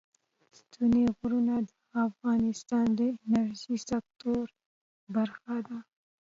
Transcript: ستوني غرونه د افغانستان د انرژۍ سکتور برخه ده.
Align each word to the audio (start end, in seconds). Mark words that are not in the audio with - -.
ستوني 0.59 1.03
غرونه 1.17 1.55
د 1.69 1.71
افغانستان 2.07 2.85
د 2.99 3.01
انرژۍ 3.25 3.77
سکتور 3.89 4.45
برخه 5.15 5.55
ده. 5.67 5.77